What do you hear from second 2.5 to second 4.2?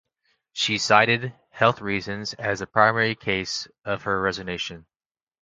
the primary cause of her